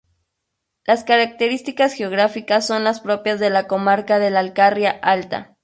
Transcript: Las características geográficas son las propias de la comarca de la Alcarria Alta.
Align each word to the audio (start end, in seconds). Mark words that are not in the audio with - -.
Las 0.83 1.03
características 1.03 1.93
geográficas 1.93 2.65
son 2.65 2.83
las 2.83 3.01
propias 3.01 3.39
de 3.39 3.51
la 3.51 3.67
comarca 3.67 4.17
de 4.17 4.31
la 4.31 4.39
Alcarria 4.39 4.89
Alta. 4.89 5.57